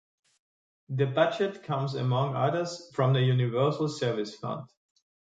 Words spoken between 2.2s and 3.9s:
others, from the Universal